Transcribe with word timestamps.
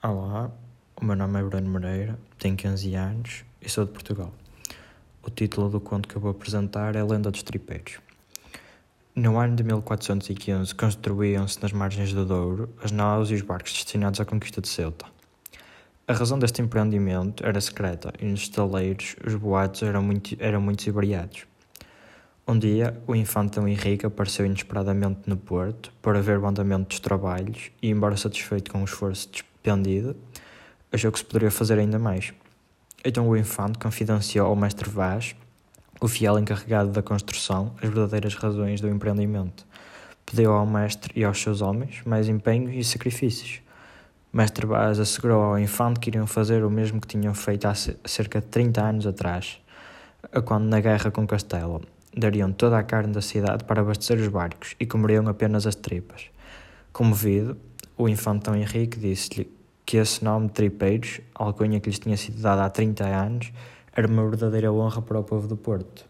Olá, 0.00 0.48
o 0.94 1.04
meu 1.04 1.16
nome 1.16 1.40
é 1.40 1.42
Bruno 1.42 1.70
Moreira, 1.70 2.16
tenho 2.38 2.54
15 2.54 2.94
anos 2.94 3.44
e 3.60 3.68
sou 3.68 3.84
de 3.84 3.90
Portugal. 3.90 4.32
O 5.24 5.28
título 5.28 5.68
do 5.68 5.80
conto 5.80 6.06
que 6.06 6.14
eu 6.14 6.20
vou 6.20 6.30
apresentar 6.30 6.94
é 6.94 7.02
Lenda 7.02 7.32
dos 7.32 7.42
Tripeiros. 7.42 7.98
No 9.12 9.40
ano 9.40 9.56
de 9.56 9.64
1415 9.64 10.72
construíam-se 10.72 11.60
nas 11.60 11.72
margens 11.72 12.12
do 12.12 12.24
Douro 12.24 12.72
as 12.80 12.92
naus 12.92 13.28
e 13.32 13.34
os 13.34 13.42
barcos 13.42 13.72
destinados 13.72 14.20
à 14.20 14.24
conquista 14.24 14.60
de 14.60 14.68
Ceuta. 14.68 15.04
A 16.06 16.12
razão 16.12 16.38
deste 16.38 16.62
empreendimento 16.62 17.44
era 17.44 17.60
secreta 17.60 18.12
e 18.20 18.24
nos 18.24 18.42
estaleiros 18.42 19.16
os 19.26 19.34
boatos 19.34 19.82
eram, 19.82 20.00
muito, 20.00 20.36
eram 20.38 20.60
muitos 20.60 20.86
e 20.86 20.92
variados. 20.92 21.44
Um 22.46 22.56
dia, 22.56 22.96
o 23.04 23.16
infante 23.16 23.58
Dom 23.58 23.66
Henrique 23.66 24.06
apareceu 24.06 24.46
inesperadamente 24.46 25.22
no 25.26 25.36
porto 25.36 25.92
para 26.00 26.22
ver 26.22 26.38
o 26.38 26.46
andamento 26.46 26.90
dos 26.90 27.00
trabalhos 27.00 27.72
e, 27.82 27.90
embora 27.90 28.16
satisfeito 28.16 28.70
com 28.70 28.80
o 28.80 28.84
esforço 28.84 29.28
despendido, 29.68 30.16
achou 30.92 31.12
que 31.12 31.18
se 31.18 31.24
poderia 31.24 31.50
fazer 31.50 31.78
ainda 31.78 31.98
mais. 31.98 32.32
Então 33.04 33.28
o 33.28 33.36
infante 33.36 33.78
confidenciou 33.78 34.46
ao 34.46 34.56
mestre 34.56 34.88
Vaz, 34.88 35.36
o 36.00 36.08
fiel 36.08 36.38
encarregado 36.38 36.90
da 36.90 37.02
construção, 37.02 37.74
as 37.82 37.88
verdadeiras 37.88 38.34
razões 38.34 38.80
do 38.80 38.88
empreendimento. 38.88 39.66
Pediu 40.24 40.52
ao 40.52 40.66
mestre 40.66 41.12
e 41.18 41.24
aos 41.24 41.40
seus 41.40 41.60
homens 41.60 42.02
mais 42.04 42.28
empenho 42.28 42.70
e 42.70 42.82
sacrifícios. 42.84 43.60
Mestre 44.32 44.66
Vaz 44.66 44.98
assegurou 44.98 45.42
ao 45.42 45.58
infante 45.58 46.00
que 46.00 46.10
iriam 46.10 46.26
fazer 46.26 46.64
o 46.64 46.70
mesmo 46.70 47.00
que 47.00 47.06
tinham 47.06 47.34
feito 47.34 47.66
há 47.66 47.74
cerca 47.74 48.40
de 48.40 48.46
30 48.46 48.82
anos 48.82 49.06
atrás, 49.06 49.60
quando 50.44 50.64
na 50.64 50.80
guerra 50.80 51.10
com 51.10 51.26
Castelo 51.26 51.82
dariam 52.16 52.52
toda 52.52 52.78
a 52.78 52.82
carne 52.82 53.12
da 53.12 53.22
cidade 53.22 53.64
para 53.64 53.80
abastecer 53.80 54.18
os 54.18 54.28
barcos 54.28 54.74
e 54.80 54.86
comeriam 54.86 55.26
apenas 55.28 55.66
as 55.66 55.74
tripas. 55.74 56.26
Comovido, 56.92 57.56
o 57.96 58.08
infantão 58.08 58.56
Henrique 58.56 58.98
disse-lhe 58.98 59.57
que 59.88 59.96
esse 59.96 60.22
nome 60.22 60.50
tripeiros, 60.50 61.22
alcunha 61.34 61.80
que 61.80 61.88
lhes 61.88 61.98
tinha 61.98 62.14
sido 62.14 62.42
dado 62.42 62.60
há 62.60 62.68
30 62.68 63.06
anos, 63.06 63.50
era 63.90 64.06
uma 64.06 64.28
verdadeira 64.28 64.70
honra 64.70 65.00
para 65.00 65.18
o 65.18 65.24
povo 65.24 65.48
do 65.48 65.56
Porto. 65.56 66.04